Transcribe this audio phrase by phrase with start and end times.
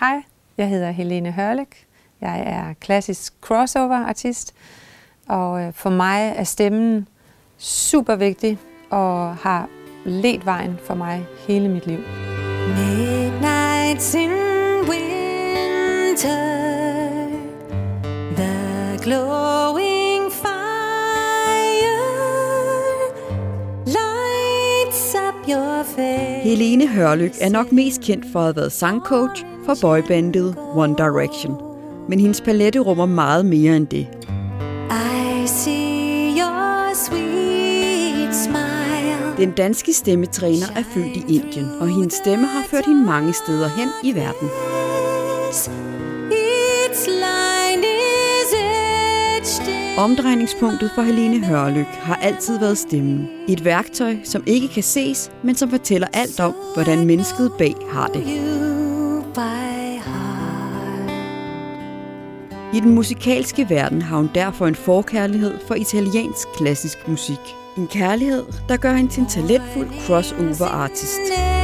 [0.00, 0.22] Hej,
[0.56, 1.86] jeg hedder Helene Hørlik.
[2.20, 4.54] Jeg er klassisk crossover-artist,
[5.28, 7.08] og øh, for mig er stemmen
[7.58, 8.58] super vigtig
[8.90, 9.68] og har
[10.04, 11.98] ledt vejen for mig hele mit liv.
[12.76, 14.30] Midnight in
[26.50, 31.54] Helene Hørlyk er nok mest kendt for at have været sangcoach for boybandet One Direction.
[32.08, 34.06] Men hendes palette rummer meget mere end det.
[34.90, 39.36] I see your sweet smile.
[39.36, 43.68] Den danske stemmetræner er født i Indien, og hendes stemme har ført hende mange steder
[43.68, 44.48] hen i verden.
[49.98, 53.28] Omdrejningspunktet for Helene Hørlyk har altid været stemmen.
[53.48, 58.06] Et værktøj, som ikke kan ses, men som fortæller alt om, hvordan mennesket bag har
[58.06, 58.24] det.
[62.74, 67.40] I den musikalske verden har hun derfor en forkærlighed for italiensk klassisk musik.
[67.76, 71.59] En kærlighed, der gør hende til en talentfuld crossover-artist.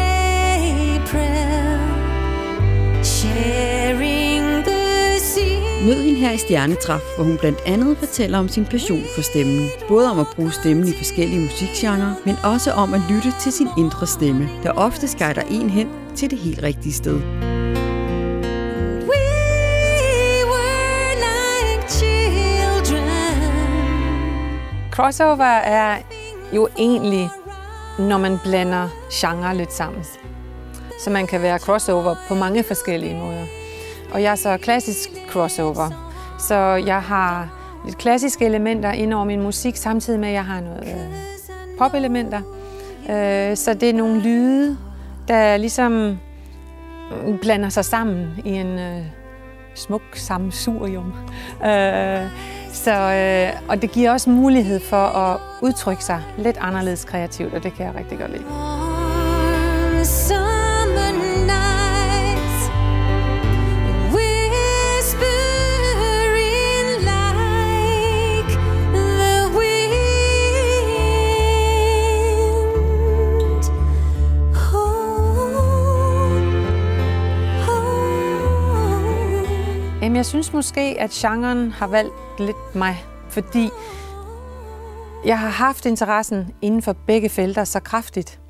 [5.86, 9.68] Mød hende her i Stjernetræf, hvor hun blandt andet fortæller om sin passion for stemmen.
[9.88, 13.68] Både om at bruge stemmen i forskellige musikgenre, men også om at lytte til sin
[13.78, 17.20] indre stemme, der ofte skejder en hen til det helt rigtige sted.
[24.90, 25.98] Crossover er
[26.52, 27.30] jo egentlig,
[27.98, 30.04] når man blander genre lidt sammen.
[31.04, 33.65] Så man kan være crossover på mange forskellige måder.
[34.12, 36.12] Og jeg er så klassisk crossover.
[36.38, 36.54] Så
[36.86, 37.48] jeg har
[37.84, 42.40] lidt klassiske elementer ind over min musik, samtidig med, at jeg har noget øh, pop-elementer.
[43.10, 44.76] Øh, så det er nogle lyde,
[45.28, 49.02] der ligesom mm, blander sig sammen i en øh,
[49.74, 51.12] smuk sammensurium.
[51.64, 52.30] Øh,
[52.72, 57.62] så, øh, og det giver også mulighed for at udtrykke sig lidt anderledes kreativt, og
[57.62, 58.75] det kan jeg rigtig godt lide.
[80.16, 83.70] Jamen, jeg synes måske, at genren har valgt lidt mig, fordi
[85.24, 88.40] jeg har haft interessen inden for begge felter så kraftigt,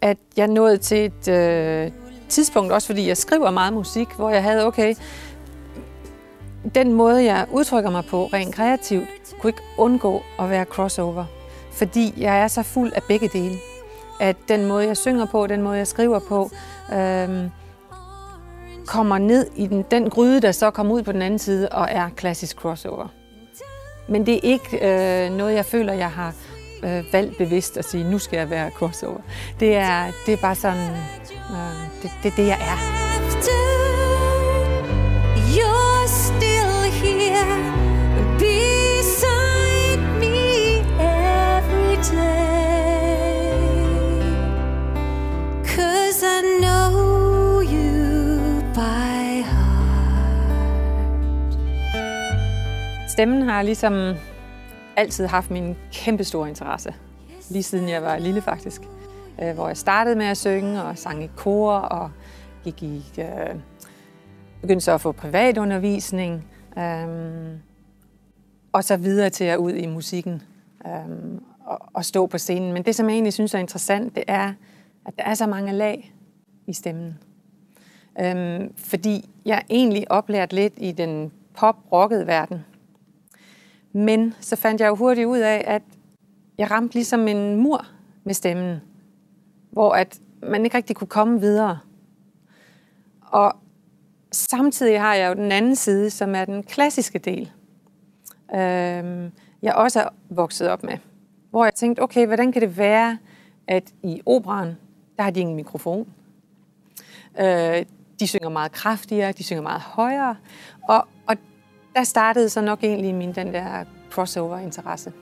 [0.00, 1.90] at jeg nåede til et øh,
[2.28, 4.94] tidspunkt, også fordi jeg skriver meget musik, hvor jeg havde, okay,
[6.74, 9.08] den måde, jeg udtrykker mig på rent kreativt,
[9.40, 11.24] kunne ikke undgå at være crossover.
[11.72, 13.56] Fordi jeg er så fuld af begge dele.
[14.20, 16.50] At den måde, jeg synger på, den måde, jeg skriver på,
[16.92, 17.50] øh,
[18.88, 21.88] kommer ned i den, den gryde, der så kommer ud på den anden side og
[21.90, 23.08] er klassisk crossover.
[24.08, 26.34] Men det er ikke øh, noget, jeg føler, jeg har
[26.84, 29.20] øh, valgt bevidst at sige, nu skal jeg være crossover.
[29.60, 30.90] Det er, det er bare sådan,
[31.50, 33.07] øh, det, det er det, jeg er.
[53.18, 54.14] Stemmen har ligesom
[54.96, 56.94] altid haft min kæmpe store interesse.
[57.50, 58.82] Lige siden jeg var lille faktisk.
[59.42, 62.10] Øh, hvor jeg startede med at synge og sang i kor og
[62.64, 63.54] gik i, øh,
[64.60, 66.44] begyndte så at få privatundervisning.
[66.78, 67.08] Øh,
[68.72, 70.42] og så videre til at ud i musikken
[70.86, 72.72] øh, og, og stå på scenen.
[72.72, 74.52] Men det, som jeg egentlig synes er interessant, det er,
[75.06, 76.14] at der er så mange lag
[76.66, 77.18] i stemmen.
[78.20, 82.64] Øhm, fordi jeg egentlig oplært lidt i den pop-rockede verden.
[83.98, 85.82] Men så fandt jeg jo hurtigt ud af, at
[86.58, 87.86] jeg ramte ligesom en mur
[88.24, 88.80] med stemmen,
[89.70, 91.78] hvor at man ikke rigtig kunne komme videre.
[93.22, 93.56] Og
[94.32, 97.50] samtidig har jeg jo den anden side, som er den klassiske del,
[98.54, 100.98] øhm, jeg også er vokset op med.
[101.50, 103.18] Hvor jeg tænkte, okay, hvordan kan det være,
[103.66, 104.76] at i operan,
[105.16, 106.08] der har de ingen mikrofon.
[107.40, 107.84] Øh,
[108.20, 110.36] de synger meget kraftigere, de synger meget højere.
[110.88, 111.08] Og, og
[111.98, 115.12] der startede så nok egentlig min den der crossover-interesse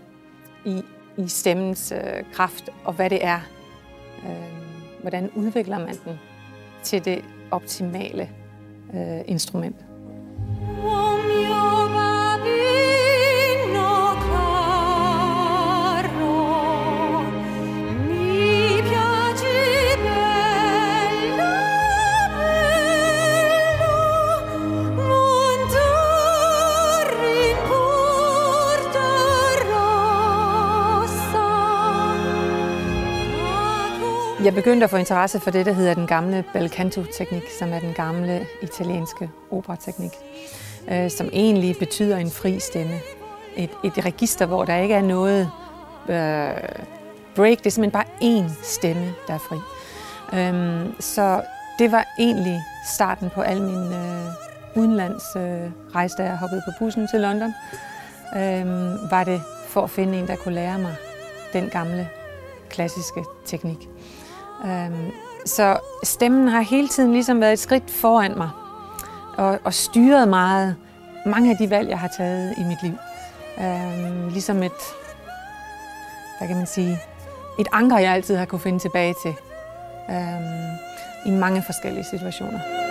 [0.64, 0.82] i,
[1.16, 3.40] i stemmens øh, kraft og hvad det er.
[4.24, 6.18] Øh, hvordan udvikler man den
[6.82, 8.30] til det optimale
[8.94, 9.76] øh, instrument.
[34.46, 37.78] Jeg begyndte at få interesse for det, der hedder den gamle bel canto-teknik, som er
[37.78, 40.10] den gamle italienske operateknik,
[40.90, 43.00] øh, som egentlig betyder en fri stemme.
[43.56, 45.50] Et, et register, hvor der ikke er noget
[46.08, 46.84] øh,
[47.36, 49.56] break, det er simpelthen bare én stemme, der er fri.
[50.38, 51.42] Øhm, så
[51.78, 52.62] det var egentlig
[52.94, 54.26] starten på al min øh,
[54.76, 57.54] udenlands øh, rejse, da jeg hoppede på bussen til London.
[58.36, 60.94] Øhm, var det for at finde en, der kunne lære mig
[61.52, 62.08] den gamle
[62.70, 63.88] klassiske teknik.
[64.64, 65.10] Øhm,
[65.46, 68.50] så stemmen har hele tiden ligesom været et skridt foran mig
[69.36, 70.76] og, og styret meget
[71.26, 72.94] mange af de valg, jeg har taget i mit liv.
[73.60, 74.72] Øhm, ligesom et,
[76.38, 76.98] hvad kan man sige,
[77.58, 79.34] et anker, jeg altid har kunne finde tilbage til
[80.10, 80.76] øhm,
[81.26, 82.85] i mange forskellige situationer.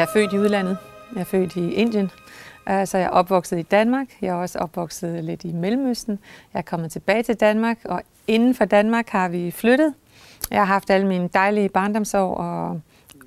[0.00, 0.78] Jeg er født i udlandet.
[1.14, 2.10] Jeg er født i Indien.
[2.66, 4.06] Så jeg er opvokset i Danmark.
[4.22, 6.18] Jeg er også opvokset lidt i Mellemøsten.
[6.52, 9.94] Jeg er kommet tilbage til Danmark, og inden for Danmark har vi flyttet.
[10.50, 12.80] Jeg har haft alle mine dejlige barndomsår og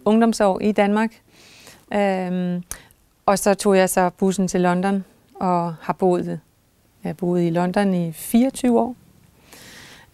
[0.05, 1.11] ungdomsår i Danmark.
[1.93, 2.63] Øhm,
[3.25, 5.03] og så tog jeg så bussen til London
[5.35, 6.39] og har boet,
[7.03, 8.95] jeg har boet i London i 24 år.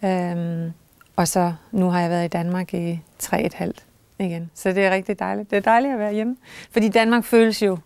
[0.04, 0.74] Øhm,
[1.16, 3.88] og så nu har jeg været i Danmark i 3,5
[4.25, 4.51] igen.
[4.54, 5.51] Så det er rigtig dejligt.
[5.51, 6.38] Det er dejligt at være hjemme.
[6.71, 7.77] Fordi Danmark føles jo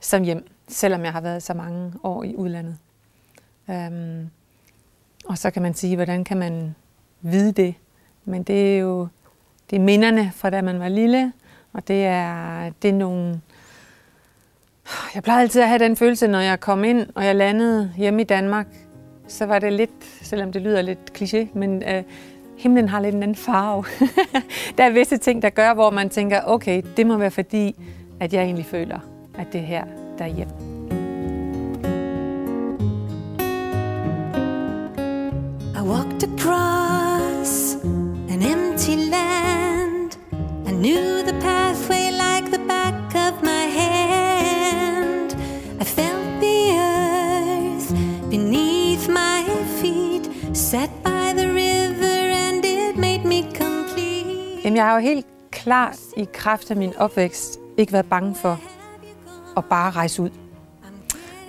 [0.00, 2.76] som hjem, selvom jeg har været så mange år i udlandet.
[3.70, 4.30] Øhm,
[5.24, 6.74] og så kan man sige, hvordan kan man
[7.20, 7.74] vide det?
[8.24, 9.08] Men det er jo
[9.70, 11.32] det er minderne fra da man var lille,
[11.72, 13.40] og det er, det er nogle...
[15.14, 18.20] Jeg plejede altid at have den følelse, når jeg kom ind, og jeg landede hjemme
[18.20, 18.66] i Danmark,
[19.28, 22.02] så var det lidt, selvom det lyder lidt kliché, men øh,
[22.56, 23.84] himlen har lidt en anden farve.
[24.78, 27.76] der er visse ting, der gør, hvor man tænker, okay, det må være fordi,
[28.20, 28.98] at jeg egentlig føler,
[29.38, 29.84] at det er her,
[30.18, 30.48] der er hjem.
[35.76, 36.83] I walked across
[54.94, 58.60] jo helt klart i kraft af min opvækst ikke været bange for
[59.56, 60.30] at bare rejse ud.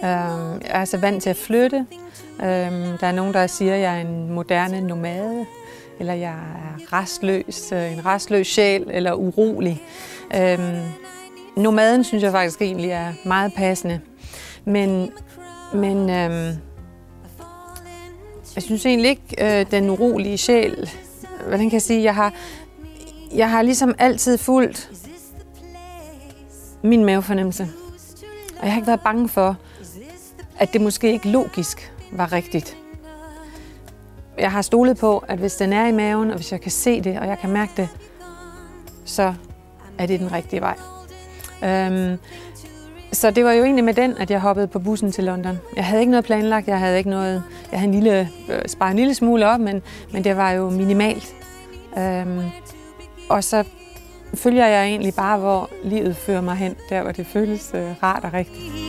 [0.03, 1.85] Øhm, jeg er så vant til at flytte.
[2.39, 5.45] Øhm, der er nogen, der siger, at jeg er en moderne nomade,
[5.99, 9.81] eller jeg er restløs, øh, en restløs sjæl, eller urolig.
[10.35, 10.81] Øhm,
[11.57, 14.01] nomaden synes jeg faktisk egentlig er meget passende.
[14.65, 15.11] Men,
[15.73, 16.57] men øhm,
[18.55, 20.89] jeg synes egentlig ikke, øh, den urolige sjæl,
[21.47, 22.33] hvordan kan jeg sige, jeg har,
[23.35, 24.91] jeg har ligesom altid fulgt
[26.83, 27.67] min mavefornemmelse.
[28.59, 29.57] Og jeg har ikke været bange for,
[30.59, 32.77] at det måske ikke logisk var rigtigt.
[34.37, 37.01] Jeg har stolet på, at hvis den er i maven, og hvis jeg kan se
[37.01, 37.89] det, og jeg kan mærke det,
[39.05, 39.33] så
[39.97, 40.77] er det den rigtige vej.
[41.63, 42.17] Øhm,
[43.13, 45.59] så det var jo egentlig med den, at jeg hoppede på bussen til London.
[45.75, 48.91] Jeg havde ikke noget planlagt, jeg havde ikke noget, jeg havde en lille, øh, sparet
[48.91, 49.81] en lille smule op, men,
[50.13, 51.35] men det var jo minimalt.
[51.97, 52.41] Øhm,
[53.29, 53.63] og så
[54.33, 58.23] følger jeg egentlig bare, hvor livet fører mig hen, der hvor det føles øh, rart
[58.23, 58.84] og rigtigt.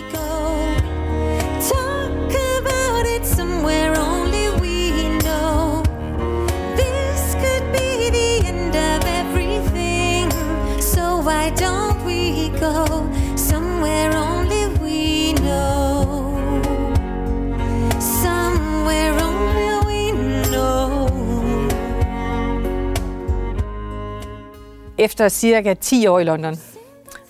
[24.98, 26.56] Efter cirka 10 år i London,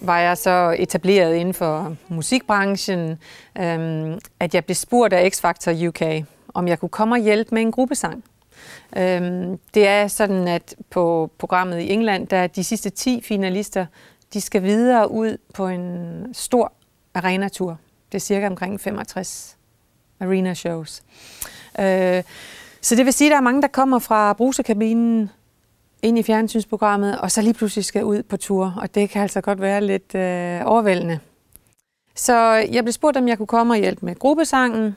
[0.01, 3.19] var jeg så etableret inden for musikbranchen,
[3.59, 7.63] øhm, at jeg blev spurgt af X-Factor UK, om jeg kunne komme og hjælpe med
[7.63, 8.25] en gruppesang.
[8.97, 13.87] Øhm, det er sådan, at på programmet i England, der er de sidste 10 finalister,
[14.33, 16.73] de skal videre ud på en stor
[17.15, 17.79] arenatur.
[18.13, 19.57] Det er cirka omkring 65
[20.21, 21.03] arena shows.
[21.81, 22.23] Øh,
[22.81, 25.31] så det vil sige, at der er mange, der kommer fra brusekabinen
[26.03, 29.41] ind i fjernsynsprogrammet, og så lige pludselig skal ud på tur, og det kan altså
[29.41, 31.19] godt være lidt øh, overvældende.
[32.15, 32.35] Så
[32.73, 34.97] jeg blev spurgt, om jeg kunne komme og hjælpe med gruppesangen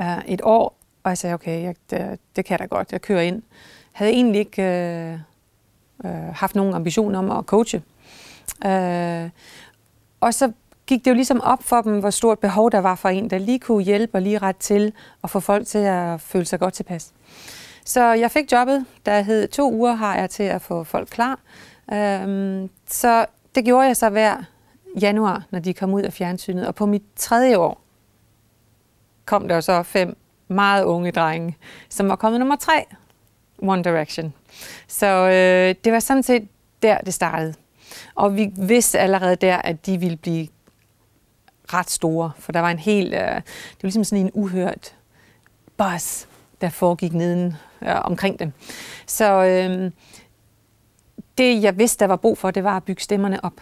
[0.00, 3.02] øh, et år, og jeg sagde, okay, jeg, det, det kan jeg da godt, jeg
[3.02, 3.34] kører ind.
[3.34, 3.42] Jeg
[3.92, 5.12] havde egentlig ikke øh,
[6.04, 7.82] øh, haft nogen ambition om at coache.
[8.66, 9.30] Øh,
[10.20, 10.52] og så
[10.86, 13.38] gik det jo ligesom op for dem, hvor stort behov der var for en, der
[13.38, 14.92] lige kunne hjælpe og lige ret til
[15.24, 17.12] at få folk til at føle sig godt tilpas.
[17.84, 21.40] Så jeg fik jobbet, der hed to uger har jeg til at få folk klar.
[21.92, 24.36] Øhm, så det gjorde jeg så hver
[25.00, 26.66] januar, når de kom ud af fjernsynet.
[26.66, 27.82] Og på mit tredje år
[29.24, 30.16] kom der så fem
[30.48, 31.56] meget unge drenge,
[31.88, 32.84] som var kommet nummer tre,
[33.58, 34.34] One Direction.
[34.88, 36.48] Så øh, det var sådan set
[36.82, 37.54] der, det startede.
[38.14, 40.48] Og vi vidste allerede der, at de ville blive
[41.74, 43.42] ret store, for der var en helt, øh, det
[43.82, 44.94] var ligesom sådan en uhørt
[45.76, 46.26] buzz,
[46.60, 48.52] der foregik neden øh, omkring dem.
[49.06, 49.90] Så øh,
[51.38, 53.52] det, jeg vidste, der var brug for, det var at bygge stemmerne op.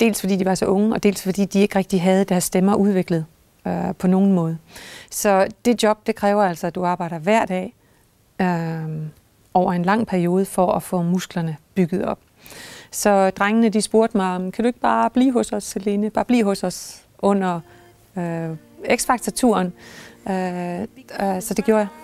[0.00, 2.74] Dels fordi de var så unge, og dels fordi de ikke rigtig havde deres stemmer
[2.74, 3.26] udviklet
[3.66, 4.58] øh, på nogen måde.
[5.10, 7.74] Så det job, det kræver altså, at du arbejder hver dag
[8.40, 9.02] øh,
[9.54, 12.18] over en lang periode for at få musklerne bygget op.
[12.90, 16.10] Så drengene de spurgte mig, kan du ikke bare blive hos os, Selene?
[16.10, 17.60] Bare blive hos os under
[18.16, 18.50] øh,
[18.96, 19.72] X-Factor-turen.
[20.28, 22.01] Øh, øh, så det gjorde jeg.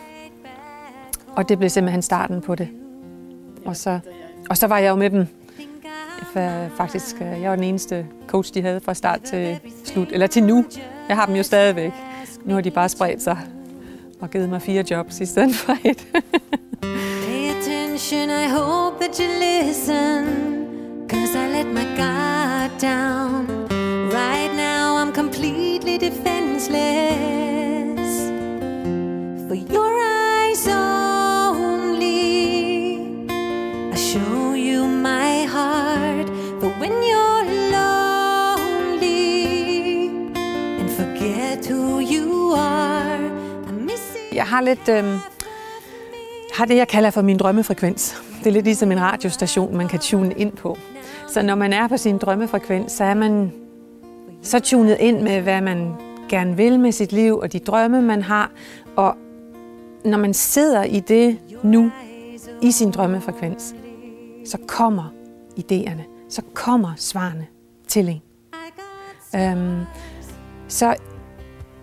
[1.38, 2.68] Og det blev simpelthen starten på det.
[3.64, 4.00] Og så,
[4.50, 5.26] og så var jeg jo med dem.
[6.76, 10.42] Faktisk, øh, jeg var den eneste coach, de havde fra start til slut, eller til
[10.42, 10.64] nu.
[11.08, 11.92] Jeg har dem jo stadigvæk.
[12.44, 13.38] Nu har de bare spredt sig
[14.20, 16.06] og givet mig fire jobs i stedet for et.
[16.82, 20.26] Pay attention, I hope that you listen.
[21.08, 23.46] Cause I let my guard down.
[24.12, 26.78] Right now I'm completely defenseless.
[29.48, 29.87] For your
[44.38, 45.04] Jeg har lidt, øh,
[46.54, 48.22] har det, jeg kalder for min drømmefrekvens.
[48.38, 50.78] Det er lidt ligesom en radiostation, man kan tune ind på.
[51.28, 53.52] Så når man er på sin drømmefrekvens, så er man
[54.42, 55.94] så tunet ind med, hvad man
[56.28, 58.50] gerne vil med sit liv, og de drømme, man har.
[58.96, 59.16] Og
[60.04, 61.90] når man sidder i det nu,
[62.62, 63.74] i sin drømmefrekvens,
[64.46, 65.12] så kommer
[65.58, 67.46] idéerne, så kommer svarene
[67.88, 68.22] til en.
[69.36, 69.80] Øhm,
[70.68, 70.96] så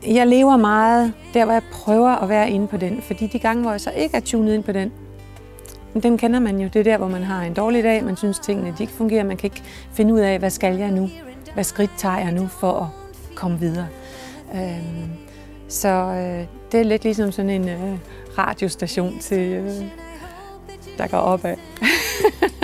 [0.08, 3.62] jeg lever meget der, hvor jeg prøver at være inde på den, fordi de gange,
[3.62, 4.92] hvor jeg så ikke er tunet ind på den,
[6.04, 6.70] den kender man jo.
[6.74, 9.24] Det er der, hvor man har en dårlig dag, man synes, tingene de ikke fungerer.
[9.24, 11.10] Man kan ikke finde ud af, hvad skal jeg nu?
[11.54, 12.88] Hvad skridt tager jeg nu for at
[13.36, 13.88] komme videre?
[14.56, 15.10] Øhm,
[15.68, 17.98] så øh, det er lidt ligesom sådan en øh,
[18.38, 19.72] radiostation, til, øh,
[20.98, 21.56] der går opad.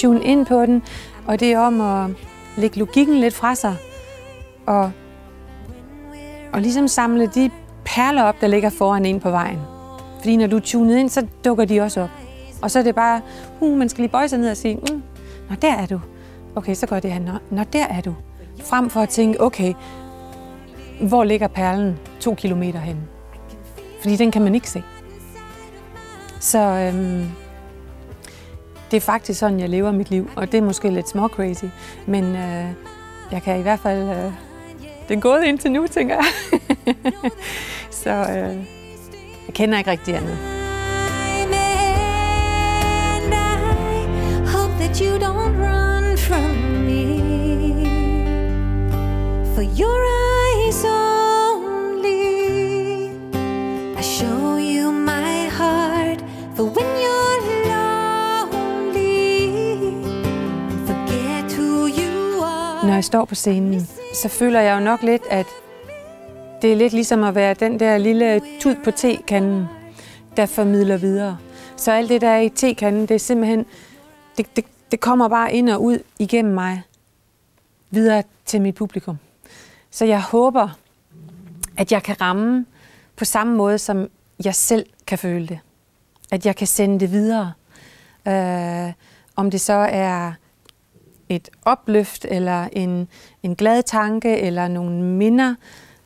[0.00, 0.82] tune ind på den,
[1.26, 2.10] og det er om at
[2.56, 3.76] lægge logikken lidt fra sig.
[4.66, 4.90] Og,
[6.52, 7.50] og ligesom samle de
[7.84, 9.58] perler op, der ligger foran en på vejen.
[10.18, 12.10] Fordi når du er tunet ind, så dukker de også op.
[12.62, 13.20] Og så er det bare,
[13.60, 15.02] uh, man skal lige bøje sig ned og sige, mm,
[15.50, 16.00] nå der er du.
[16.56, 18.14] Okay, så går det her, nå, nå der er du.
[18.64, 19.74] Frem for at tænke, okay,
[21.00, 22.96] hvor ligger perlen to kilometer hen?
[24.00, 24.82] Fordi den kan man ikke se.
[26.40, 27.26] Så øhm,
[28.90, 31.64] det er faktisk sådan, jeg lever mit liv, og det er måske lidt små crazy,
[32.06, 32.64] men øh,
[33.32, 34.08] jeg kan i hvert fald...
[34.08, 34.32] Øh,
[35.08, 36.54] det er gået indtil nu, tænker jeg.
[38.02, 38.56] Så øh,
[39.46, 40.58] jeg kender ikke rigtig andet.
[45.00, 47.18] you don't run from me
[49.54, 51.07] For your eyes are.
[62.98, 65.46] Jeg står på scenen, så føler jeg jo nok lidt, at
[66.62, 69.66] det er lidt ligesom at være den der lille tud på tekanden,
[70.36, 71.38] der formidler videre.
[71.76, 73.66] Så alt det, der er i tekanden, det er simpelthen,
[74.36, 76.82] det, det, det kommer bare ind og ud igennem mig,
[77.90, 79.18] videre til mit publikum.
[79.90, 80.78] Så jeg håber,
[81.76, 82.66] at jeg kan ramme
[83.16, 84.08] på samme måde, som
[84.44, 85.58] jeg selv kan føle det.
[86.30, 87.52] At jeg kan sende det videre.
[88.28, 88.92] Øh,
[89.36, 90.32] om det så er
[91.28, 93.08] et opløft, eller en,
[93.42, 95.54] en glad tanke, eller nogle minder,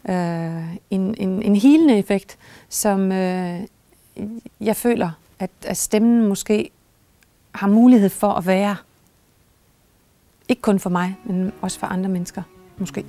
[0.09, 2.38] øh, en, en, en hilende effekt,
[2.69, 3.61] som øh,
[4.61, 6.71] jeg føler, at, at stemmen måske
[7.55, 8.76] har mulighed for at være.
[10.49, 12.43] Ikke kun for mig, men også for andre mennesker,
[12.79, 13.05] måske.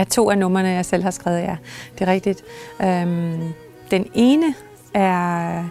[0.00, 1.56] Er to af numrene, jeg selv har skrevet, ja.
[1.98, 2.42] Det er rigtigt.
[2.82, 3.52] Øhm,
[3.90, 4.54] den ene
[4.94, 5.64] er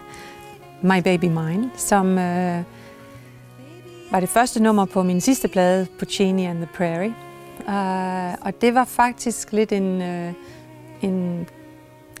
[0.82, 2.62] My Baby Mine, som øh,
[4.10, 7.14] var det første nummer på min sidste plade, Puccini and the Prairie.
[7.68, 10.34] Uh, og det var faktisk lidt en, uh,
[11.02, 11.46] en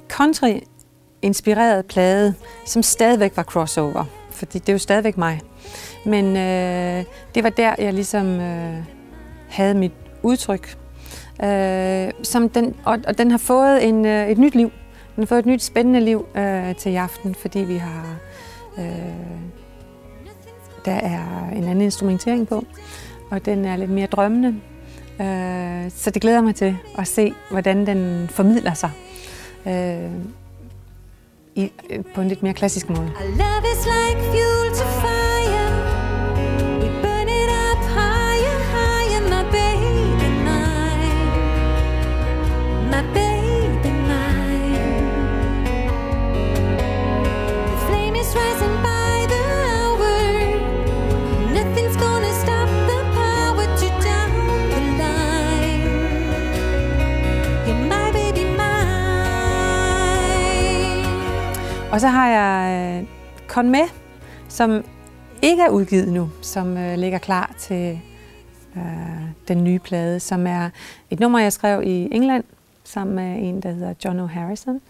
[0.08, 2.34] country-inspireret plade,
[2.66, 5.40] som stadigvæk var crossover, fordi det er jo stadigvæk mig.
[6.06, 8.84] Men uh, det var der, jeg ligesom uh,
[9.48, 10.79] havde mit udtryk
[11.44, 14.70] øh, som den, og, og den har fået en, øh, et nyt liv.
[15.16, 18.16] Den har fået et nyt spændende liv øh, til i aften, fordi vi har...
[18.78, 18.84] Øh,
[20.84, 22.64] der er en anden instrumentering på,
[23.30, 24.48] og den er lidt mere drømmende.
[25.20, 28.90] Øh, så det glæder mig til at se, hvordan den formidler sig
[29.66, 30.10] øh,
[31.54, 33.12] i, øh, på en lidt mere klassisk måde.
[33.20, 35.19] love is like fuel to fire.
[61.92, 63.08] Og så har jeg øh,
[63.48, 63.88] Con med,
[64.48, 64.84] som
[65.42, 68.00] ikke er udgivet nu, som øh, ligger klar til
[68.76, 68.82] øh,
[69.48, 70.70] den nye plade, som er
[71.10, 72.44] et nummer, jeg skrev i England,
[72.84, 74.80] sammen med en, der hedder John O'Harrison.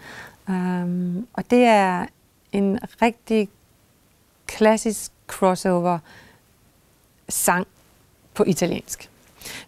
[0.48, 2.06] Um, øhm, og det er
[2.52, 3.48] en rigtig
[4.46, 5.98] klassisk crossover
[7.28, 7.66] sang
[8.34, 9.10] på italiensk.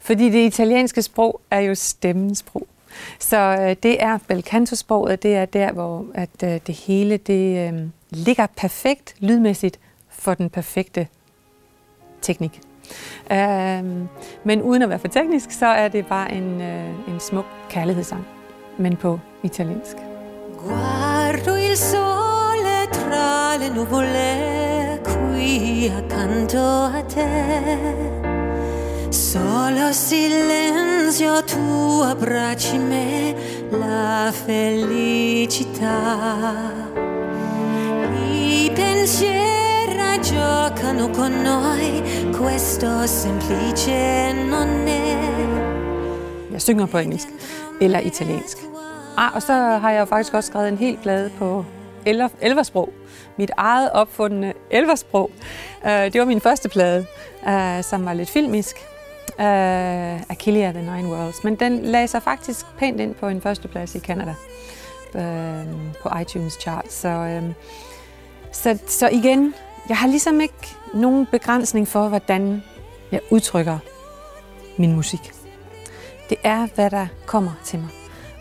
[0.00, 2.66] Fordi det italienske sprog er jo stemmens sprog.
[3.18, 7.88] Så øh, det er Belcantosproget, det er der, hvor at, øh, det hele det, øh,
[8.10, 9.78] ligger perfekt lydmæssigt
[10.08, 11.06] for den perfekte
[12.22, 12.60] teknik.
[13.32, 13.84] Øh,
[14.44, 18.26] men uden at være for teknisk, så er det bare en, øh, en smuk kærlighedssang,
[18.78, 19.96] men på italiensk.
[20.58, 26.64] Guardo il sole tra le nuvole qui accanto
[26.98, 28.11] a te.
[29.12, 33.34] Solo silenzio, tu abbracci me
[33.70, 35.90] la felicità.
[38.32, 42.02] I pensieri giocano con noi,
[42.38, 45.16] questo semplice non è.
[46.52, 47.28] Jeg synger på engelsk
[47.80, 48.58] eller italiensk.
[49.16, 51.64] Ah, og så har jeg faktisk også skrevet en hel plade på
[52.40, 52.92] elversprog.
[53.36, 55.30] Mit eget opfundne elversprog.
[55.86, 57.06] Øh, det var min første plade,
[57.48, 58.76] øh, som var lidt filmisk.
[59.40, 61.44] Øh, uh, Achilles The Nine Worlds.
[61.44, 64.34] Men den lagde sig faktisk pænt ind på en førsteplads i Canada.
[65.14, 65.22] Uh,
[66.02, 66.92] på iTunes chart.
[66.92, 67.52] Så, uh,
[68.52, 69.54] så, så igen,
[69.88, 72.62] jeg har ligesom ikke nogen begrænsning for, hvordan
[73.12, 73.78] jeg udtrykker
[74.76, 75.32] min musik.
[76.28, 77.88] Det er, hvad der kommer til mig.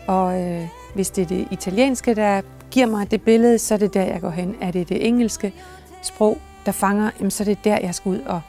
[0.06, 3.94] Og øh, hvis det er det italienske, der giver mig det billede, så er det
[3.94, 4.56] der, jeg går hen.
[4.60, 5.54] Er det det engelske
[6.02, 8.40] sprog, der fanger, jamen, så er det der, jeg skal ud og,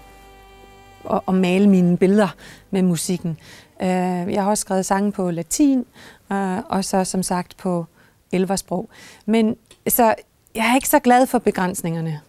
[1.03, 2.35] og, og male mine billeder
[2.71, 3.37] med musikken.
[3.81, 3.87] Øh,
[4.33, 5.85] jeg har også skrevet sange på latin,
[6.31, 7.85] øh, og så som sagt på
[8.31, 8.89] elversprog.
[9.25, 9.55] Men
[9.87, 10.15] så
[10.55, 12.19] jeg er ikke så glad for begrænsningerne.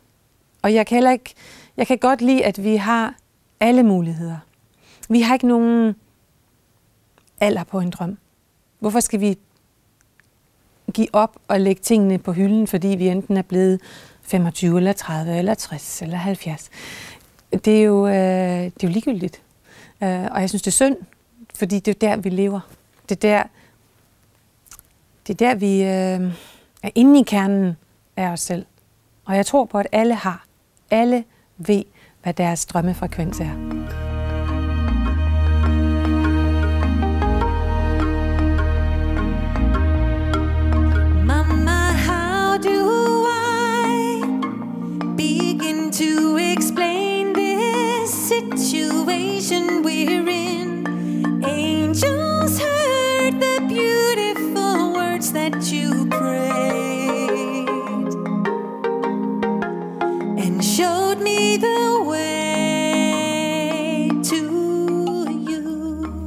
[0.62, 1.34] Og jeg kan heller ikke,
[1.76, 3.14] jeg kan godt lide, at vi har
[3.60, 4.36] alle muligheder.
[5.08, 5.94] Vi har ikke nogen
[7.40, 8.18] alder på en drøm.
[8.78, 9.38] Hvorfor skal vi
[10.92, 13.80] give op og lægge tingene på hylden, fordi vi enten er blevet
[14.22, 16.70] 25 eller 30 eller 60 eller 70?
[17.58, 18.14] Det er jo, øh,
[18.64, 19.42] det er jo ligegyldigt.
[20.02, 20.96] Øh, og jeg synes, det er synd,
[21.54, 22.60] fordi det er der, vi lever.
[23.08, 23.42] Det er der,
[25.26, 26.34] det er der vi øh,
[26.82, 27.76] er inde i kernen
[28.16, 28.66] af os selv.
[29.24, 30.44] Og jeg tror på, at alle har.
[30.90, 31.24] Alle
[31.56, 31.84] ved,
[32.22, 34.03] hvad deres drømmefrekvens er.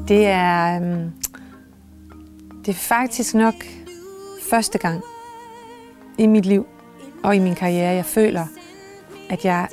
[0.08, 1.12] Det er, øhm,
[2.66, 3.54] det er faktisk nok
[4.50, 5.02] første gang
[6.18, 6.68] i mit liv
[7.24, 8.46] og i min karriere, jeg føler,
[9.30, 9.68] at jeg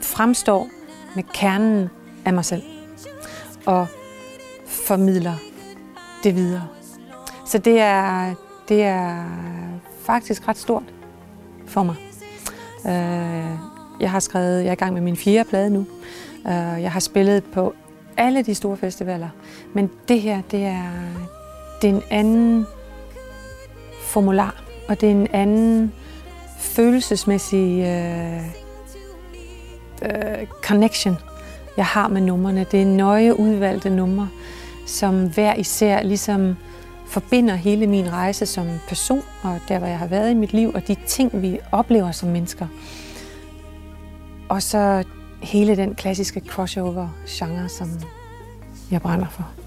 [0.00, 0.68] fremstår
[1.14, 1.88] med kernen
[2.24, 2.62] af mig selv
[3.66, 3.86] og
[4.66, 5.34] formidler
[6.24, 6.66] det videre.
[7.46, 8.34] Så det er,
[8.68, 9.24] det er
[10.02, 10.94] faktisk ret stort
[11.66, 11.96] for mig.
[12.86, 13.58] Øh,
[14.00, 15.86] jeg har skrevet, jeg er i gang med min fjerde plade nu.
[16.46, 17.74] Øh, jeg har spillet på
[18.20, 19.28] alle de store festivaler.
[19.74, 20.92] Men det her, det er,
[21.82, 22.66] det er en anden
[24.00, 25.92] formular, og det er en anden
[26.58, 28.46] følelsesmæssig øh,
[30.02, 31.16] øh, connection,
[31.76, 32.66] jeg har med numrene.
[32.72, 34.28] Det er nøje udvalgte numre,
[34.86, 36.56] som hver især ligesom
[37.06, 40.72] forbinder hele min rejse som person, og der, hvor jeg har været i mit liv,
[40.74, 42.66] og de ting, vi oplever som mennesker.
[44.48, 45.04] Og så
[45.42, 47.88] hele den klassiske crossover-genre, som
[48.90, 49.59] jeg brænder for.